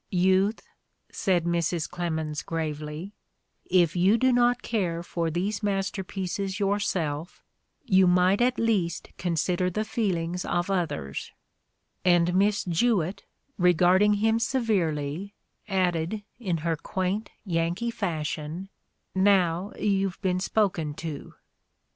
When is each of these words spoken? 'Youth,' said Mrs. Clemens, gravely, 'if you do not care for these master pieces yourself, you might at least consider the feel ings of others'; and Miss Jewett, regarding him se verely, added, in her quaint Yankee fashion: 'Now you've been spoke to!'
'Youth,' 0.09 0.67
said 1.11 1.43
Mrs. 1.45 1.87
Clemens, 1.87 2.41
gravely, 2.41 3.13
'if 3.65 3.95
you 3.95 4.17
do 4.17 4.33
not 4.33 4.63
care 4.63 5.03
for 5.03 5.29
these 5.29 5.61
master 5.61 6.03
pieces 6.03 6.59
yourself, 6.59 7.43
you 7.85 8.07
might 8.07 8.41
at 8.41 8.57
least 8.57 9.09
consider 9.19 9.69
the 9.69 9.85
feel 9.85 10.17
ings 10.17 10.43
of 10.43 10.71
others'; 10.71 11.31
and 12.03 12.33
Miss 12.33 12.63
Jewett, 12.63 13.25
regarding 13.59 14.15
him 14.15 14.39
se 14.39 14.61
verely, 14.61 15.33
added, 15.67 16.23
in 16.39 16.57
her 16.65 16.75
quaint 16.75 17.29
Yankee 17.45 17.91
fashion: 17.91 18.69
'Now 19.13 19.71
you've 19.77 20.19
been 20.23 20.39
spoke 20.39 20.79
to!' 20.97 21.35